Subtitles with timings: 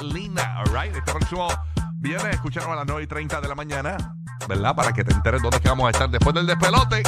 [0.00, 0.94] Lina, alright.
[0.94, 1.48] Este próximo
[1.94, 3.96] viernes escucharon a las 9 y 30 de la mañana,
[4.48, 4.76] ¿verdad?
[4.76, 7.02] Para que te enteres dónde es que vamos a estar después del despelote.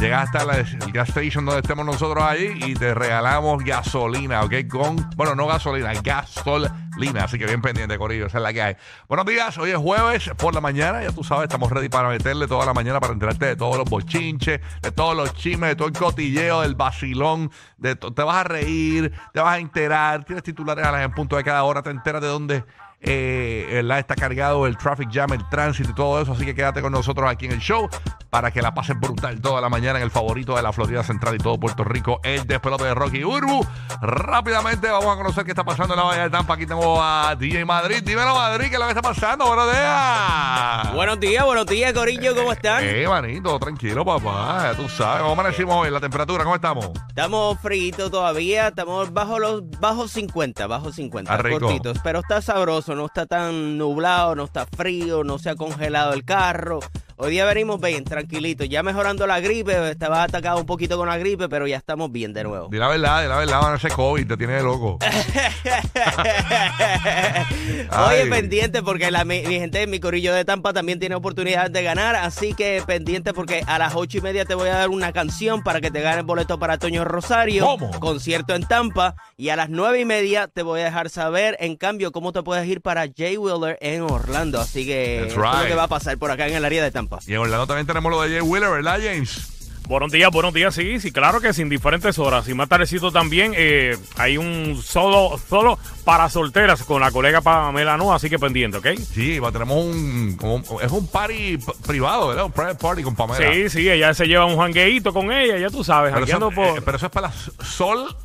[0.00, 4.54] Llegas hasta el gas station donde estemos nosotros ahí y te regalamos gasolina, ¿ok?
[4.66, 7.24] Con, bueno, no gasolina, gasolina.
[7.24, 8.76] Así que bien pendiente, Corillo, esa es la que hay.
[9.08, 12.48] Buenos días, hoy es jueves por la mañana, ya tú sabes, estamos ready para meterle
[12.48, 15.88] toda la mañana para enterarte de todos los bochinches, de todos los chismes, de todo
[15.88, 20.82] el cotilleo, del vacilón, de te vas a reír, te vas a enterar, tienes titulares
[20.82, 22.64] a las en punto de cada hora, te enteras de dónde
[23.02, 23.98] eh, ¿verdad?
[23.98, 26.32] está cargado el traffic jam, el tránsito y todo eso.
[26.32, 27.88] Así que quédate con nosotros aquí en el show
[28.28, 31.34] para que la pases brutal toda la mañana en el favorito de la Florida Central
[31.34, 33.64] y todo Puerto Rico, el despelote de Rocky Urbu.
[34.02, 36.54] Rápidamente vamos a conocer qué está pasando en la Bahía de Tampa.
[36.54, 38.02] Aquí tengo a DJ Madrid.
[38.04, 39.46] Dímelo, Madrid, ¿qué es lo que está pasando?
[39.46, 40.94] Buenos días.
[40.94, 42.84] Buenos días, buenos días, Corillo, ¿cómo están?
[42.84, 44.70] Eh, manito, tranquilo, papá.
[44.70, 45.22] Ya tú sabes.
[45.22, 45.90] ¿Cómo amanecimos hoy?
[45.90, 46.90] La temperatura, ¿cómo estamos?
[47.08, 51.60] Estamos fritos todavía, estamos bajo los bajo 50, bajo 50, Está rico.
[51.60, 56.12] cortitos, pero está sabroso, no está tan nublado, no está frío, no se ha congelado
[56.12, 56.80] el carro.
[57.22, 61.18] Hoy día venimos bien, tranquilitos, ya mejorando la gripe, estaba atacado un poquito con la
[61.18, 62.68] gripe, pero ya estamos bien de nuevo.
[62.70, 64.98] Di la verdad, di la verdad, van a ese COVID, te tiene de loco.
[68.08, 71.82] Oye, pendiente porque la, mi, mi gente, mi corillo de Tampa también tiene oportunidad de
[71.82, 75.12] ganar, así que pendiente porque a las ocho y media te voy a dar una
[75.12, 77.90] canción para que te ganes boleto para Toño Rosario, ¿Cómo?
[78.00, 81.76] concierto en Tampa, y a las nueve y media te voy a dejar saber, en
[81.76, 85.68] cambio, cómo te puedes ir para Jay Wheeler en Orlando, así que es lo right.
[85.68, 87.09] que va a pasar por acá en el área de Tampa.
[87.26, 89.46] Y en Orlando también tenemos lo de Jay Wheeler, ¿verdad, James?
[89.90, 92.48] Buenos días, buenos días, sí, sí, claro que sin diferentes horas.
[92.48, 97.96] Y más tardecito también eh, hay un solo, solo para solteras con la colega Pamela
[97.96, 98.86] No, así que pendiente, ¿ok?
[99.12, 102.44] Sí, tenemos un, como- Es un party privado, ¿verdad?
[102.44, 103.52] Un private party con Pamela.
[103.52, 106.78] Sí, sí, ella se lleva un jangueito con ella, ya tú sabes, Pero eso, por,
[106.78, 107.50] eh, pero eso es para las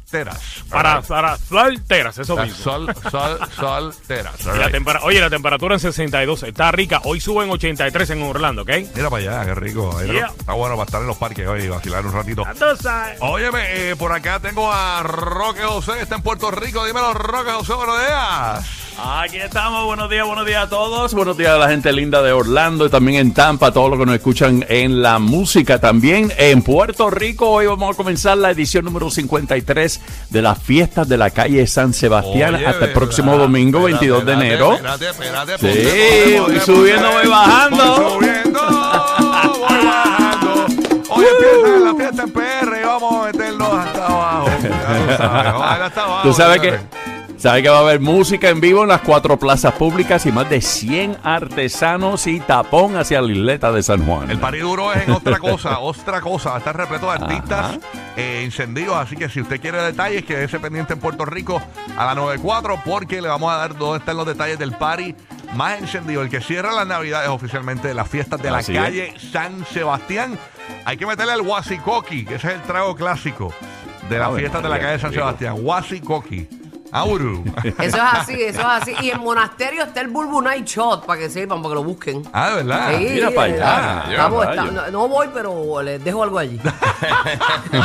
[0.06, 0.40] solteras.
[0.70, 2.64] para, para solteras, eso Las mismo.
[2.64, 4.46] sol, sol, solteras.
[4.46, 7.02] La tempera- Oye, la temperatura en 62 está rica.
[7.04, 8.70] Hoy sube en 83 en Orlando, ¿ok?
[8.96, 10.02] Mira para allá, qué rico.
[10.04, 10.28] Yeah.
[10.38, 12.44] Está bueno para estar en los parques hoy y vacilar un ratito.
[13.20, 16.86] Óyeme, eh, por acá tengo a Roque José, está en Puerto Rico.
[16.86, 18.85] Dímelo, Roque José, buenos días.
[18.98, 21.14] Aquí estamos, buenos días, buenos días a todos.
[21.14, 24.06] Buenos días a la gente linda de Orlando y también en Tampa, todos los que
[24.06, 26.32] nos escuchan en la música también.
[26.38, 31.18] En Puerto Rico, hoy vamos a comenzar la edición número 53 de las fiestas de
[31.18, 32.94] la calle San Sebastián Oye, hasta el ¿verdad?
[32.96, 34.74] próximo domingo, Espérate, 22 de enero.
[34.76, 37.86] Espérate, espérate, Sí, voy subiendo, voy bajando.
[37.86, 38.60] Voy subiendo,
[39.60, 40.66] voy bajando.
[41.10, 44.48] Hoy empieza la fiesta en PR y vamos a meternos hasta abajo.
[44.48, 44.74] Ya tú
[45.18, 46.28] sabes, a hasta abajo.
[46.30, 46.80] Tú sabes que,
[47.38, 50.50] sabes que va a haber música en vivo en las cuatro plazas públicas y más
[50.50, 54.32] de 100 artesanos y tapón hacia la isleta de San Juan.
[54.32, 56.50] El party duro es en otra cosa, otra cosa.
[56.50, 57.78] Va a estar repleto de artistas
[58.16, 58.96] eh, encendidos.
[58.96, 61.62] Así que si usted quiere detalles, quédese pendiente en Puerto Rico
[61.98, 65.16] a la 94 porque le vamos a dar dónde están los detalles del party
[65.56, 66.22] más encendido.
[66.22, 68.68] El que cierra las navidades oficialmente de las fiestas de la es.
[68.68, 70.38] calle San Sebastián.
[70.86, 73.54] Hay que meterle al Wasikoki, que ese es el trago clásico
[74.10, 75.14] de las fiestas de la calle San.
[75.14, 75.56] Sebastián.
[75.60, 76.48] Wasikoki.
[76.92, 77.44] Auru.
[77.64, 78.96] Eso es así, eso es así.
[79.02, 82.24] Y en monasterio está el Bulbu Night Shot, para que sepan, para que lo busquen.
[82.32, 82.92] ah, de verdad.
[82.98, 83.68] Sí, mira para allá.
[83.68, 84.06] ah,
[84.50, 86.60] está- no, no voy, pero les dejo algo allí.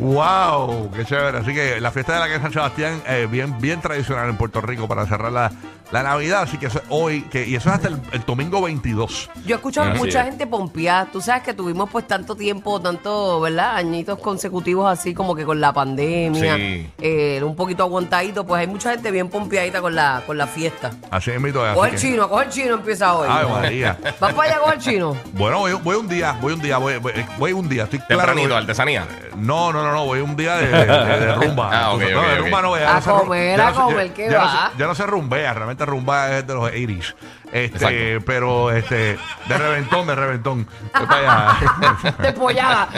[0.00, 1.38] wow, qué chévere.
[1.38, 4.60] Así que la fiesta de la calle San Sebastián, eh, bien, bien tradicional en Puerto
[4.60, 5.50] Rico para cerrar la
[5.92, 8.62] la Navidad, así que eso es hoy, que, y eso es hasta el, el domingo
[8.62, 9.30] 22.
[9.44, 10.26] Yo he escuchado Así mucha es.
[10.26, 11.06] gente pompeada.
[11.12, 13.76] Tú sabes que tuvimos pues tanto tiempo, tanto, ¿verdad?
[13.76, 16.56] Añitos consecutivos así como que con la pandemia.
[16.56, 16.88] Sí.
[16.98, 18.44] eh, un poquito aguantadito.
[18.46, 20.92] Pues hay mucha gente bien pompeadita con la, con la fiesta.
[21.10, 23.28] Así es, así Coge el chino, coge el chino empieza hoy.
[23.30, 23.98] Ay, María.
[24.20, 25.16] ¿Vas para allá, coge el chino?
[25.32, 28.22] Bueno, voy, voy un día, voy un día, voy, voy, voy un día, estoy claro.
[28.22, 29.06] Tempranito, que- artesanía.
[29.36, 30.86] No, no, no, no, voy un día de, de-
[31.26, 31.70] de rumba.
[31.72, 32.38] Ah, ok, no, ok, de ok.
[32.40, 34.24] rumba no voy A no se ru- comer, ya a no se- comer, ya- ¿qué
[34.30, 34.70] ya no va?
[34.72, 37.14] se- Ya no se rumbea, realmente rumba es de los 80s.
[37.52, 38.24] Este, Exacto.
[38.26, 39.18] pero este,
[39.48, 40.68] de reventón, de reventón.
[40.96, 42.14] Voy para allá.
[42.22, 42.88] De pollada.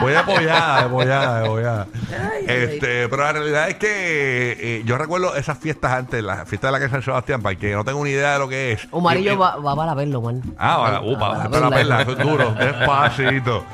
[0.00, 1.86] Voy de apoyada, de apoyada, de apoyada.
[2.10, 6.66] Ay, Este, pero la realidad es que eh, yo recuerdo esas fiestas antes, la fiesta
[6.68, 8.88] de la de San Sebastián, para que no tengo ni idea de lo que es.
[8.90, 10.42] Omarillo Y- va, va para verlo, man.
[10.58, 13.64] Ah, va, upa, va para la perla, eso es duro, despacito.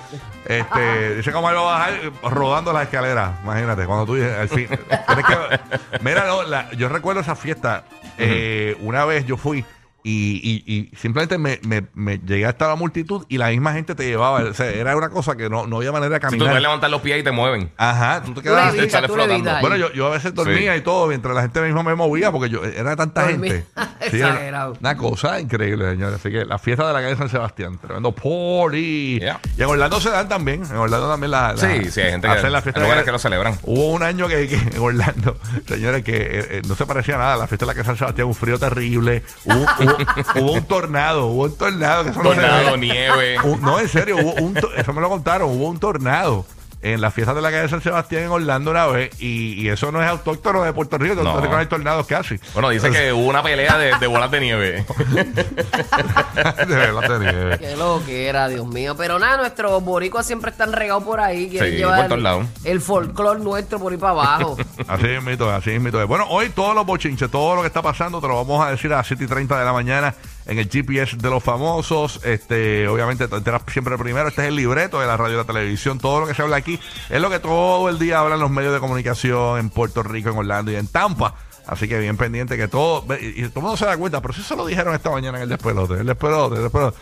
[0.46, 3.32] Este, dice cómo va a bajar rodando las escaleras.
[3.42, 4.66] Imagínate, cuando tú dices, al fin.
[5.06, 5.60] tienes que-
[6.00, 7.84] mira, no, la- yo recuerdo esa fiesta.
[8.18, 9.64] eh, una vez yo fui
[10.02, 13.94] y, y- y simplemente me, me- me llegué hasta la multitud y la misma gente
[13.94, 14.40] te llevaba.
[14.42, 16.48] O sea, era una cosa que no, no había manera de Si tú caminar.
[16.48, 17.70] puedes levantar los pies y te mueven.
[17.76, 19.50] Ajá, tú te quedabas tú flotando.
[19.60, 22.48] bueno, yo, yo a veces dormía y todo mientras la gente misma me movía porque
[22.48, 23.52] yo era tanta Dormía.
[23.52, 23.66] gente.
[24.10, 24.76] Sí, era Exagerado.
[24.80, 26.16] una cosa increíble, señores.
[26.18, 29.18] Así que la fiesta de la calle San Sebastián, tremendo party.
[29.20, 29.40] Yeah.
[29.58, 30.62] Y en Orlando se dan también.
[30.64, 31.52] En Orlando también la.
[31.52, 33.58] la- Sí, sí, hay gente que- hacen la hay fiesta lugares de- que lo celebran.
[33.62, 35.36] Hubo un año que, que en Orlando,
[35.68, 37.36] señores, que eh, eh, no se parecía a nada.
[37.36, 39.22] La fiesta de la calle San Sebastián, un frío terrible.
[39.44, 39.89] Hubo, hubo-
[40.36, 42.04] hubo un tornado, hubo un tornado.
[42.04, 42.78] Que eso no se Tornado, ve.
[42.78, 43.38] nieve.
[43.44, 46.44] Un- no, en serio, hubo un to- eso me lo contaron, hubo un tornado
[46.82, 49.92] en la fiesta de la calle San Sebastián en Orlando una vez y, y eso
[49.92, 51.40] no es autóctono de Puerto Rico, en Puerto No.
[51.42, 52.38] Rico no hay tornados casi.
[52.54, 54.86] Bueno, dice que hubo una pelea de, de bolas de nieve.
[55.14, 57.58] de verdad te digo.
[57.58, 58.94] Qué lo que era, Dios mío.
[58.96, 61.48] Pero nada, nuestros boricuas siempre están regados por ahí.
[61.50, 62.46] Quieren Sí, llevar por todos lados.
[62.64, 64.56] el folclore nuestro por ahí para abajo.
[64.88, 66.04] Así es mito, así es mito.
[66.06, 68.92] Bueno, hoy todos los bochinches, todo lo que está pasando, te lo vamos a decir
[68.92, 70.14] a las 7 y 30 de la mañana
[70.50, 72.20] en el GPS de los famosos.
[72.24, 74.28] Este, obviamente, te enteras siempre primero.
[74.28, 75.98] Este es el libreto de la radio y la televisión.
[75.98, 78.74] Todo lo que se habla aquí es lo que todo el día hablan los medios
[78.74, 81.36] de comunicación en Puerto Rico, en Orlando y en Tampa.
[81.66, 84.40] Así que bien pendiente que todo, y, todo el mundo se da cuenta, pero si
[84.40, 86.98] eso lo dijeron esta mañana en el despelote, el despelote, el despelote.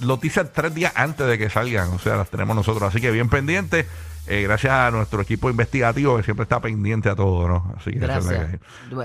[0.00, 2.82] Noticias tres días antes de que salgan, o sea, las tenemos nosotros.
[2.82, 3.88] Así que bien pendiente,
[4.26, 7.74] eh, gracias a nuestro equipo investigativo que siempre está pendiente a todo, ¿no?
[7.76, 8.26] Así que esa es.
[8.26, 8.60] Gracias.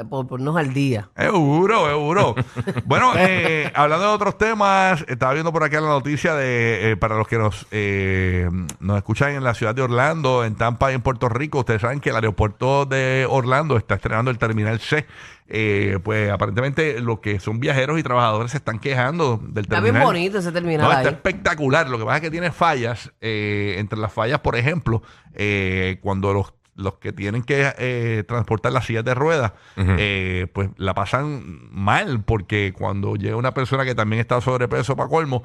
[0.09, 1.09] Por ponernos al día.
[1.17, 2.35] Seguro, seguro.
[2.85, 7.17] bueno, eh, hablando de otros temas, estaba viendo por acá la noticia de, eh, para
[7.17, 8.49] los que nos, eh,
[8.79, 11.99] nos escuchan en la ciudad de Orlando, en Tampa y en Puerto Rico, ustedes saben
[11.99, 15.05] que el aeropuerto de Orlando está estrenando el Terminal C.
[15.51, 19.93] Eh, pues aparentemente los que son viajeros y trabajadores se están quejando del Está terminal.
[19.93, 20.97] bien bonito ese terminal No, ahí.
[20.97, 21.89] está espectacular.
[21.89, 23.11] Lo que pasa es que tiene fallas.
[23.21, 25.01] eh, entre las fallas, por ejemplo,
[25.33, 30.69] eh, cuando los, los que tienen que eh, transportar las sillas de ruedas, eh, pues
[30.77, 35.43] la pasan mal, porque cuando llega una persona que también está sobrepeso para colmo,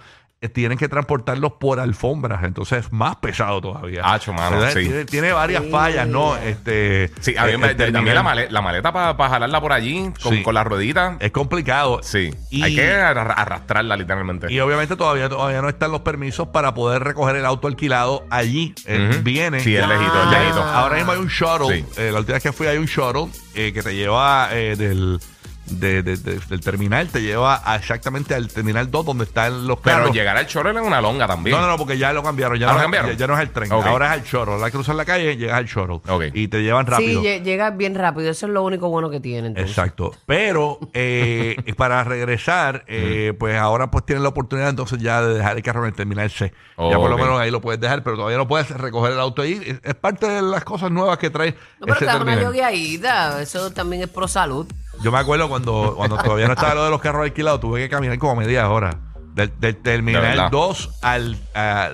[0.49, 2.45] tienen que transportarlos por alfombras.
[2.45, 4.03] Entonces es más pesado todavía.
[4.05, 4.81] Hacho, mano, sí.
[4.81, 6.37] Tiene, tiene varias fallas, ¿no?
[6.37, 10.11] Este, Sí, a mí eh, me- también la, male- la maleta para jalarla por allí
[10.23, 10.43] con, Sí.
[10.43, 11.17] con la ruedita.
[11.21, 12.01] Es complicado.
[12.03, 14.53] Sí, Y- hay que arra- arrastrarla literalmente.
[14.53, 18.75] Y obviamente todavía, todavía no están los permisos para poder recoger el auto alquilado allí.
[18.87, 19.21] Eh.
[19.23, 19.61] Viene.
[19.61, 20.63] Sí, es lejito, es Ya, lejito.
[20.63, 21.77] Ahora mismo hay un shuttle.
[21.79, 21.85] Sí.
[22.01, 25.21] eh, la última vez que fui hay un shuttle eh, que te lleva eh, del,
[25.67, 29.79] de- de- de- del terminal, te lleva a exactamente al terminal 2 donde están los
[29.81, 30.15] Pero carros.
[30.15, 31.57] llegar al chorro es una longa también.
[31.57, 32.59] No, no, no, porque ya lo cambiaron.
[32.59, 33.11] Ya, ¿Ah, no, lo es- cambiaron?
[33.13, 33.73] Ya, ya no es el tren.
[33.73, 34.59] Ahora es el shuttle.
[34.59, 35.91] La cruzas la calle, llegas al.
[35.91, 36.25] Ok.
[36.35, 37.21] Y te llevan rápido.
[37.23, 38.31] Sí, lle- llega bien rápido.
[38.31, 39.49] Eso es lo único bueno que tiene.
[39.49, 39.71] entonces.
[39.71, 40.13] Exacto.
[40.27, 45.57] Pero eh, para regresar, eh, pues ahora pues tienes la oportunidad entonces ya de dejar
[45.57, 46.53] el carro en el terminal C.
[46.77, 49.21] Oh, ya por lo menos ahí lo puedes dejar, pero todavía no puedes recoger el
[49.21, 49.79] auto ahí.
[49.83, 52.45] Es, parte de las cosas nuevas que trae No, pero ese te da una terminal.
[52.53, 53.43] yogueadita.
[53.43, 54.67] Eso también es pro salud.
[55.05, 57.89] Yo me acuerdo cuando, cuando todavía no estaba lo de los carros alquilados, tuve que
[57.89, 58.99] caminar como media hora.
[59.35, 60.49] Del, del De terminal.
[60.49, 61.37] 2 al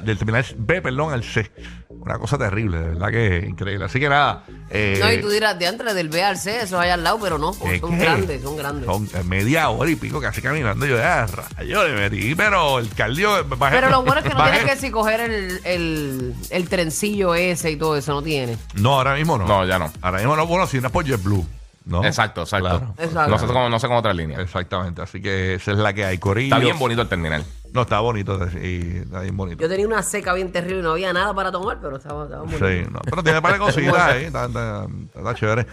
[0.04, 1.50] del terminal B, perdón, al C.
[1.88, 3.86] Una cosa terrible, de verdad que increíble.
[3.86, 4.44] Así que nada.
[4.70, 7.18] eh, no, y tú dirás, de antes del B al C, eso hay al lado,
[7.20, 7.52] pero no.
[7.58, 8.04] ¿qué, Son qué?
[8.04, 8.84] grandes, son grandes.
[8.86, 10.84] Son eh, media hora y pico casi caminando.
[10.86, 11.26] Yo, ah,
[11.56, 13.42] rayo, le metí, pero el cardio.
[13.48, 16.68] bajé- Pero lo bueno es que no bajé- tienes que si coger el, el, el
[16.68, 18.56] trencillo ese y todo eso, no tiene.
[18.74, 19.46] No, ahora mismo no.
[19.46, 19.90] No, ya no.
[20.02, 21.46] Ahora mismo no, bueno, si no es por JetBlue.
[21.90, 22.04] ¿No?
[22.04, 22.68] Exacto, exacto.
[22.68, 22.94] Claro.
[22.98, 23.30] Exacto.
[23.30, 24.40] No sé cómo, no sé con otra línea.
[24.40, 26.18] Exactamente, así que esa es la que hay.
[26.18, 26.54] Corillo.
[26.54, 27.44] Está bien bonito el terminal.
[27.72, 29.60] No, está bonito, y está bien bonito.
[29.62, 32.42] Yo tenía una seca bien terrible y no había nada para tomar, pero estaba, estaba
[32.44, 35.66] muy Sí, no, pero tiene par de cositas ahí, está, está- está chévere.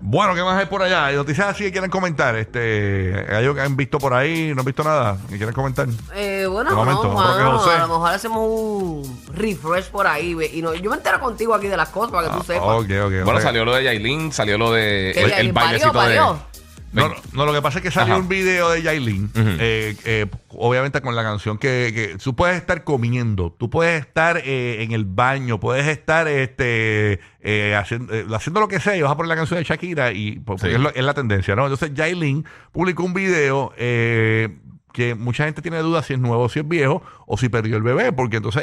[0.00, 1.06] Bueno, ¿qué más hay por allá?
[1.06, 2.34] ¿Hay noticias así que quieren comentar?
[2.36, 4.52] Este, ¿Hay algo que han visto por ahí?
[4.54, 5.18] ¿No han visto nada?
[5.28, 5.86] ¿Que quieren comentar?
[6.14, 7.76] Eh, bueno, momento, mano, José.
[7.76, 10.32] a lo mejor hacemos un refresh por ahí.
[10.34, 12.62] ve, Y no, yo me entero contigo aquí de las cosas para que tú sepas.
[12.66, 13.24] Ah, ok, ok.
[13.24, 16.32] Bueno, salió lo de Yailin, salió lo de el, el parió, bailecito parió.
[16.54, 16.57] de.
[16.92, 18.22] No, no, lo que pasa es que salió Ajá.
[18.22, 22.82] un video de Yailin, eh, eh, obviamente con la canción que, que tú puedes estar
[22.82, 27.20] comiendo, tú puedes estar eh, en el baño, puedes estar este
[27.76, 30.60] haciendo, haciendo lo que sea y vas a poner la canción de Shakira y pues,
[30.62, 30.74] porque Sí.
[30.76, 31.64] es, lo- es la tendencia, ¿no?
[31.64, 36.60] Entonces Yailin publicó un video que mucha gente tiene dudas si es nuevo o si
[36.60, 38.62] es viejo o si perdió el bebé, porque entonces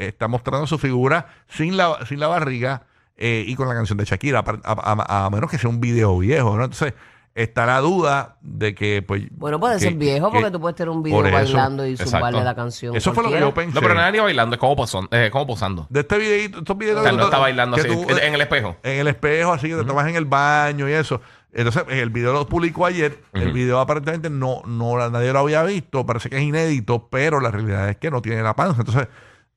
[0.00, 2.82] está mostrando su figura sin la, sin la barriga
[3.16, 6.18] y con la canción de Shakira, a, a- a- a menos que sea un video
[6.18, 6.64] viejo, ¿no?
[6.64, 6.94] Entonces
[7.34, 9.22] está la duda de que, pues...
[9.32, 11.96] Bueno, puede que- ser viejo porque que- tú puedes tener un video eso, bailando y
[11.96, 12.94] zumbarle la canción.
[12.94, 13.74] Eso fue lo que yo pensé.
[13.74, 15.86] No, pero no era ni bailando, es como, poson- eh, como posando.
[15.88, 17.00] De este videito, estos videos...
[17.00, 18.76] O sea, que no tú- está bailando así, tú- en el espejo.
[18.82, 21.20] En el espejo, así que te tomas en el baño y eso.
[21.54, 23.18] Entonces, el video lo publicó ayer.
[23.34, 26.04] El video aparentemente no, no nadie lo había visto.
[26.06, 28.80] Parece que es inédito, pero la realidad es que no tiene la panza.
[28.80, 29.08] Entonces,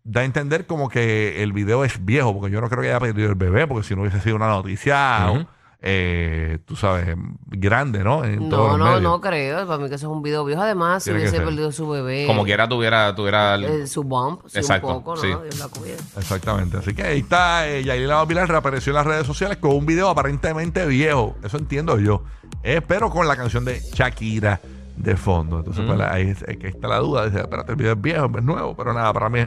[0.04, 3.00] da a entender como que el video es viejo, porque yo no creo que haya
[3.00, 5.46] perdido el bebé, porque si no hubiese sido una noticia.
[5.82, 7.16] Eh, tú sabes,
[7.48, 8.24] grande, ¿no?
[8.24, 9.68] En todos No, los no, no creo.
[9.68, 10.62] Para mí que eso es un video viejo.
[10.62, 11.46] Además, si Tiene que hubiese ser.
[11.46, 12.26] perdido su bebé.
[12.26, 15.22] Como quiera tuviera, tuviera eh, su bump, sí, Exacto, un poco, ¿no?
[15.22, 15.28] sí.
[15.28, 15.96] Dios la cuide.
[16.18, 16.78] Exactamente.
[16.78, 19.86] Así que ahí está, eh, Yailin Lava Pilar reapareció en las redes sociales con un
[19.86, 21.36] video aparentemente viejo.
[21.44, 22.24] Eso entiendo yo.
[22.64, 24.60] Eh, pero con la canción de Shakira
[24.98, 25.60] de fondo.
[25.60, 25.88] Entonces, Mm.
[25.88, 27.26] pues, ahí es, es que está la duda.
[27.26, 28.76] Dice, espérate, el video es viejo, es nuevo.
[28.76, 29.40] Pero nada, para mí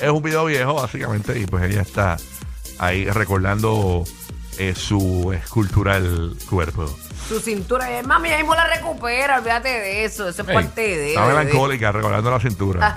[0.00, 1.38] es un video viejo, básicamente.
[1.40, 2.16] Y pues ella está
[2.78, 4.04] ahí recordando
[4.58, 6.86] eh, su escultural cuerpo.
[7.28, 8.00] Su cintura.
[8.00, 9.38] Y mami, ya mismo la recupera.
[9.38, 10.28] Olvídate de eso.
[10.28, 11.08] Eso es Ey, parte de.
[11.10, 12.94] Está melancólica, recordando la cintura.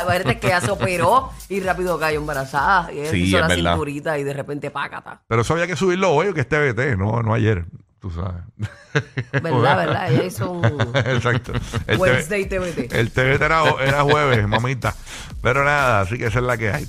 [0.02, 2.92] Imagínate que ella se operó y rápido cayó embarazada.
[2.92, 3.70] Y ella Sí, hizo es la verdad.
[3.72, 5.22] cinturita y de repente pácata.
[5.28, 7.64] Pero eso había que subirlo hoy, que es TBT, no, no ayer.
[8.00, 8.42] Tú sabes.
[9.32, 10.12] ¿Verdad, verdad?
[10.12, 10.64] Ella hizo un
[10.96, 11.52] Exacto.
[11.86, 12.92] El Wednesday TBT.
[12.92, 14.94] El TVT era, era jueves, mamita.
[15.42, 16.88] Pero nada, así que esa es la que hay.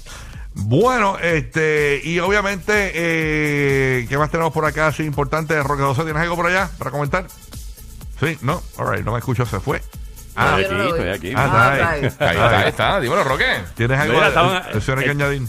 [0.60, 4.92] Bueno, este, y obviamente, eh, ¿qué más tenemos por acá?
[4.92, 7.28] Sí, importante, Roque José, ¿tienes algo por allá para comentar?
[8.20, 9.82] Sí, no, alright, no me escucho, se fue.
[10.36, 11.34] Ah, Estoy aquí, estoy aquí.
[11.36, 12.06] Ah, está ahí.
[12.06, 12.38] está ahí.
[12.38, 13.00] Ahí está, ahí está.
[13.00, 13.46] Dímelo, Roque.
[13.76, 14.14] ¿Tienes algo?
[14.14, 14.64] Mira, de- estaban-
[15.04, 15.42] que eh, añadir.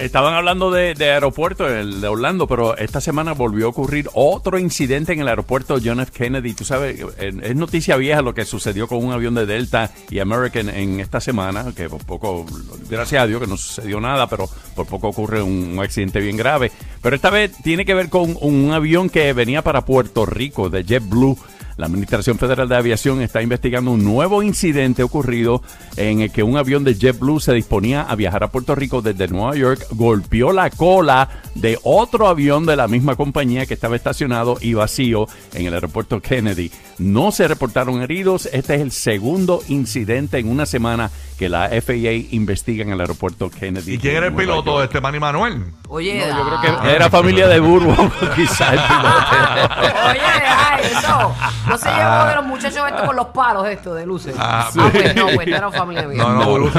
[0.00, 4.58] Estaban hablando de, de aeropuerto, el de Orlando, pero esta semana volvió a ocurrir otro
[4.58, 6.10] incidente en el aeropuerto John F.
[6.10, 6.54] Kennedy.
[6.54, 10.70] Tú sabes, es noticia vieja lo que sucedió con un avión de Delta y American
[10.70, 12.46] en esta semana, que por poco,
[12.88, 16.38] gracias a Dios que no sucedió nada, pero por poco ocurre un, un accidente bien
[16.38, 16.72] grave.
[17.02, 20.82] Pero esta vez tiene que ver con un avión que venía para Puerto Rico de
[20.82, 21.36] JetBlue.
[21.80, 25.62] La Administración Federal de Aviación está investigando un nuevo incidente ocurrido
[25.96, 29.28] en el que un avión de JetBlue se disponía a viajar a Puerto Rico desde
[29.28, 34.58] Nueva York, golpeó la cola de otro avión de la misma compañía que estaba estacionado
[34.60, 36.70] y vacío en el aeropuerto Kennedy.
[36.98, 38.44] No se reportaron heridos.
[38.52, 41.10] Este es el segundo incidente en una semana
[41.40, 43.94] que la FAA investiga en el aeropuerto Kennedy.
[43.94, 44.72] ¿Y quién de era el piloto?
[44.74, 44.84] York.
[44.84, 45.64] Este Manny Manuel.
[45.88, 46.80] Oye, Yo creo ah.
[46.82, 47.96] que era familia de Burbo,
[48.36, 50.10] quizás el piloto.
[50.10, 51.34] Oye, ay, eso.
[51.66, 54.34] No se llevó de los muchachos estos con los palos estos de luces.
[54.38, 54.80] Ah, Ah, sí.
[54.92, 56.18] pues no, pues no era familia mía.
[56.22, 56.78] No, no, Bruce.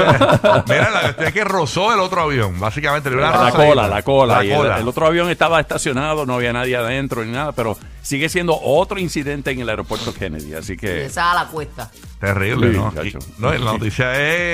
[0.68, 3.10] Mira, la es que rozó el otro avión, básicamente.
[3.10, 4.36] le La cola, la cola.
[4.36, 4.78] La Y el- cola.
[4.78, 8.98] El, otro avión estaba estacionado, no había nadie adentro ni nada, pero sigue siendo otro
[9.00, 10.54] incidente en el aeropuerto Kennedy.
[10.54, 11.90] Así Y que esa a la cuesta.
[12.20, 13.04] Terrible, Sí, ¿no?
[13.04, 14.51] Y- no, la noticia es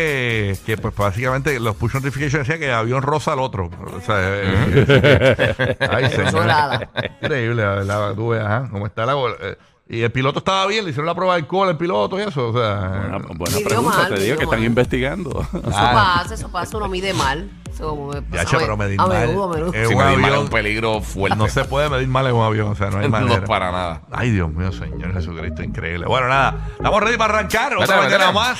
[0.64, 3.70] que, pues, básicamente los push notifications decían que el avión rosa al otro.
[3.96, 6.44] O sea, eh, ay, señor.
[6.44, 6.88] el ala.
[7.22, 8.14] Increíble, la verdad.
[8.14, 9.56] Tú ves, ajá, cómo está la eh,
[9.88, 12.48] Y el piloto estaba bien, le hicieron la prueba de alcohol al piloto y eso.
[12.48, 12.74] O sea,
[13.10, 14.66] buena, buena Midió pregunta, mal, te digo que están mal.
[14.66, 15.30] investigando.
[15.52, 16.18] Eso Ah.
[16.22, 17.50] pasa, eso pasa, uno mide mal.
[17.72, 19.26] Eso Ya, che, pero me- medir a mal.
[19.28, 19.72] menudo, a menudo.
[19.72, 21.36] Eh, Si un mal, es avión- un peligro fuerte.
[21.38, 23.38] no se puede medir mal en un avión, o sea, no hay manera.
[23.40, 24.02] No, para nada.
[24.10, 26.06] Ay, Dios mío, Señor Jesucristo, increíble.
[26.06, 27.76] Bueno, nada, estamos ready para arrancar.
[27.76, 28.58] Otra mañana más.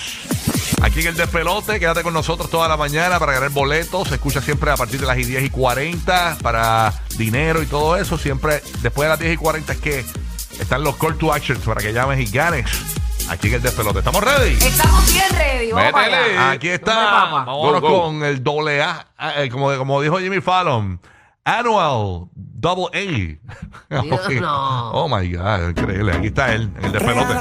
[0.83, 4.09] Aquí en el despelote, quédate con nosotros toda la mañana para ganar boletos.
[4.09, 8.17] Se escucha siempre a partir de las 10 y 40 para dinero y todo eso.
[8.17, 10.05] Siempre después de las 10 y 40 es que
[10.61, 12.67] están los call to actions para que llames y ganes.
[13.29, 13.99] Aquí en el despelote.
[13.99, 14.55] ¿Estamos ready?
[14.55, 16.17] Estamos bien ready, vamos Métele.
[16.17, 16.51] allá.
[16.53, 16.95] Aquí está.
[17.45, 18.03] Vámonos Go, go.
[18.05, 19.07] con el doble A.
[19.37, 21.01] eh, como, como dijo Jimmy Fallon.
[21.45, 24.03] Annual Double A.
[24.03, 24.91] Dios, no.
[24.93, 26.13] Oh my God, increíble.
[26.13, 27.35] Aquí está él, en el despelote.